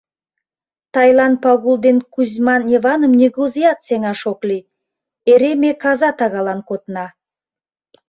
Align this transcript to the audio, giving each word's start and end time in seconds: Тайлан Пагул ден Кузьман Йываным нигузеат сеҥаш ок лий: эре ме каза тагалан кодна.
Тайлан 0.93 1.33
Пагул 1.43 1.75
ден 1.85 1.97
Кузьман 2.13 2.61
Йываным 2.73 3.13
нигузеат 3.19 3.79
сеҥаш 3.87 4.21
ок 4.31 4.39
лий: 4.49 4.67
эре 5.31 5.51
ме 5.61 5.71
каза 5.83 6.09
тагалан 6.19 6.59
кодна. 6.69 7.05